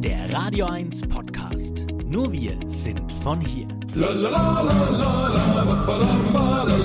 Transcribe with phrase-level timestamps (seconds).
[0.00, 1.84] Der Radio 1 Podcast.
[2.04, 3.66] Nur wir sind von hier.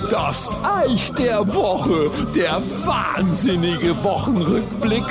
[0.10, 5.06] Das Eich der Woche, der wahnsinnige Wochenrückblick.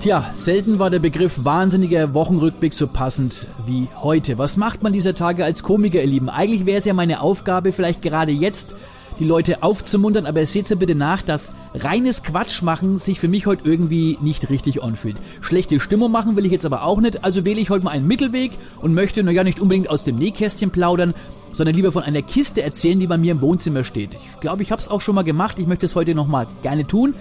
[0.00, 4.36] Tja, selten war der Begriff wahnsinniger Wochenrückblick so passend wie heute.
[4.36, 6.28] Was macht man dieser Tage als Komiker, ihr Lieben?
[6.28, 8.74] Eigentlich wäre es ja meine Aufgabe, vielleicht gerade jetzt
[9.18, 13.46] die Leute aufzumuntern, aber seht mir bitte nach, dass reines Quatsch machen sich für mich
[13.46, 15.16] heute irgendwie nicht richtig anfühlt.
[15.40, 18.06] Schlechte Stimmung machen will ich jetzt aber auch nicht, also wähle ich heute mal einen
[18.06, 21.14] Mittelweg und möchte, naja, nicht unbedingt aus dem Nähkästchen plaudern,
[21.52, 24.14] sondern lieber von einer Kiste erzählen, die bei mir im Wohnzimmer steht.
[24.14, 26.86] Ich glaube, ich habe es auch schon mal gemacht, ich möchte es heute nochmal gerne
[26.86, 27.14] tun.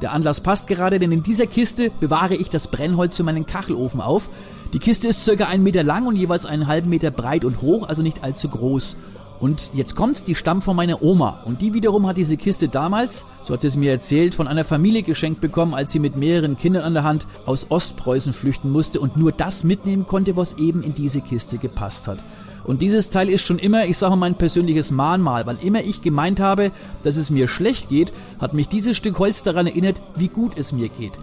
[0.00, 4.00] Der Anlass passt gerade, denn in dieser Kiste bewahre ich das Brennholz für meinen Kachelofen
[4.00, 4.28] auf.
[4.72, 7.88] Die Kiste ist circa einen Meter lang und jeweils einen halben Meter breit und hoch,
[7.88, 8.96] also nicht allzu groß.
[9.42, 11.40] Und jetzt kommt die stammt von meiner Oma.
[11.44, 14.64] Und die wiederum hat diese Kiste damals, so hat sie es mir erzählt, von einer
[14.64, 19.00] Familie geschenkt bekommen, als sie mit mehreren Kindern an der Hand aus Ostpreußen flüchten musste
[19.00, 22.24] und nur das mitnehmen konnte, was eben in diese Kiste gepasst hat.
[22.62, 25.44] Und dieses Teil ist schon immer, ich sage mal, mein persönliches Mahnmal.
[25.44, 26.70] Wann immer ich gemeint habe,
[27.02, 30.70] dass es mir schlecht geht, hat mich dieses Stück Holz daran erinnert, wie gut es
[30.70, 31.14] mir geht.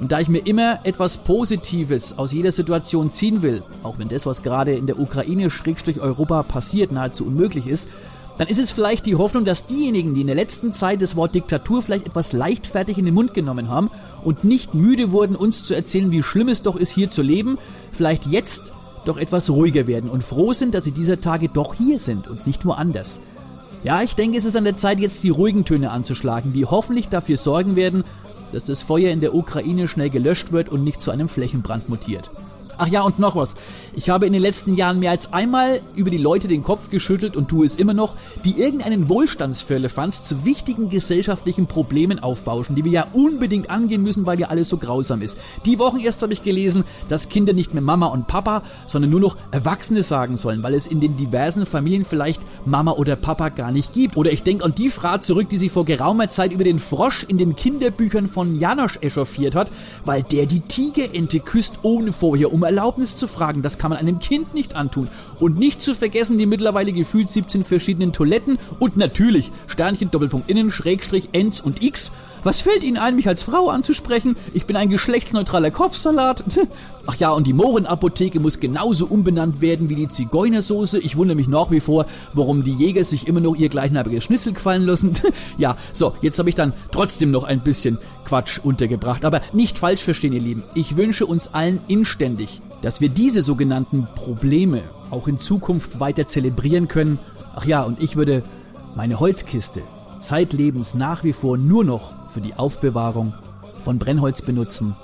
[0.00, 4.26] Und da ich mir immer etwas Positives aus jeder Situation ziehen will, auch wenn das,
[4.26, 7.88] was gerade in der Ukraine-Europa passiert, nahezu unmöglich ist,
[8.36, 11.34] dann ist es vielleicht die Hoffnung, dass diejenigen, die in der letzten Zeit das Wort
[11.36, 13.90] Diktatur vielleicht etwas leichtfertig in den Mund genommen haben
[14.24, 17.58] und nicht müde wurden, uns zu erzählen, wie schlimm es doch ist, hier zu leben,
[17.92, 18.72] vielleicht jetzt
[19.04, 22.46] doch etwas ruhiger werden und froh sind, dass sie dieser Tage doch hier sind und
[22.46, 23.20] nicht woanders.
[23.84, 27.08] Ja, ich denke, es ist an der Zeit, jetzt die ruhigen Töne anzuschlagen, die hoffentlich
[27.08, 28.02] dafür sorgen werden,
[28.54, 32.30] dass das Feuer in der Ukraine schnell gelöscht wird und nicht zu einem Flächenbrand mutiert.
[32.78, 33.56] Ach ja, und noch was.
[33.96, 37.36] Ich habe in den letzten Jahren mehr als einmal über die Leute den Kopf geschüttelt
[37.36, 42.90] und tue es immer noch, die irgendeinen Wohlstandsfirlefanz zu wichtigen gesellschaftlichen Problemen aufbauschen, die wir
[42.90, 45.38] ja unbedingt angehen müssen, weil ja alles so grausam ist.
[45.64, 49.20] Die Wochen erst habe ich gelesen, dass Kinder nicht mehr Mama und Papa, sondern nur
[49.20, 53.70] noch Erwachsene sagen sollen, weil es in den diversen Familien vielleicht Mama oder Papa gar
[53.70, 54.16] nicht gibt.
[54.16, 57.24] Oder ich denke an die Frau zurück, die sich vor geraumer Zeit über den Frosch
[57.28, 59.70] in den Kinderbüchern von Janosch echauffiert hat,
[60.04, 63.62] weil der die Tigerente küsst, ohne vorher um Erlaubnis zu fragen.
[63.62, 65.08] Das kann man einem Kind nicht antun.
[65.38, 70.70] Und nicht zu vergessen die mittlerweile gefühlt 17 verschiedenen Toiletten und natürlich Sternchen, Doppelpunkt innen,
[70.70, 72.10] Schrägstrich, Ends und X.
[72.44, 74.36] Was fällt Ihnen ein, mich als Frau anzusprechen?
[74.54, 76.44] Ich bin ein geschlechtsneutraler Kopfsalat.
[77.06, 80.98] Ach ja, und die Mohrenapotheke muss genauso umbenannt werden wie die Zigeunersoße.
[80.98, 84.54] Ich wundere mich nach wie vor, warum die Jäger sich immer noch ihr gleichnamiges Schnitzel
[84.54, 85.12] gefallen lassen.
[85.58, 89.26] ja, so, jetzt habe ich dann trotzdem noch ein bisschen Quatsch untergebracht.
[89.26, 90.64] Aber nicht falsch verstehen, ihr Lieben.
[90.74, 96.86] Ich wünsche uns allen inständig, dass wir diese sogenannten Probleme auch in Zukunft weiter zelebrieren
[96.86, 97.18] können.
[97.56, 98.42] Ach ja, und ich würde
[98.94, 99.80] meine Holzkiste
[100.18, 103.32] zeitlebens nach wie vor nur noch für die Aufbewahrung
[103.80, 104.94] von Brennholz benutzen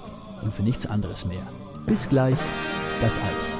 [0.43, 1.43] und für nichts anderes mehr.
[1.87, 2.37] Bis gleich,
[3.01, 3.60] das Eich.